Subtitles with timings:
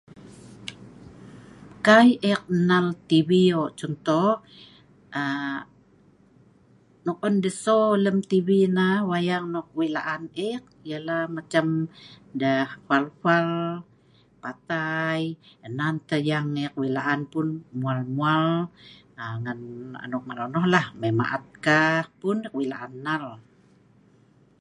[1.85, 4.29] Kai ek nnal TV hok contoh
[7.05, 11.65] ,nok an deh show lem TV nah wayang nok wei laan ek, yanah macam
[12.39, 13.49] deh fwal-fwal,
[14.41, 15.21] patai,
[15.79, 17.47] nan tah nok ek wei laan pun
[17.79, 18.45] mwal-mwal
[19.43, 19.59] ngan
[20.03, 23.25] anok mak nonoh lah, mai ma'at kah pun ek wei laan nnal.